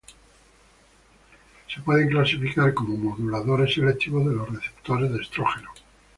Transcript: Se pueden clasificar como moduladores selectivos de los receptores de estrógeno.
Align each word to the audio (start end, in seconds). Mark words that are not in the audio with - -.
Se 1.69 1.79
pueden 1.81 2.09
clasificar 2.09 2.73
como 2.73 2.97
moduladores 2.97 3.75
selectivos 3.75 4.25
de 4.25 4.33
los 4.33 4.49
receptores 4.49 5.11
de 5.13 5.21
estrógeno. 5.21 5.69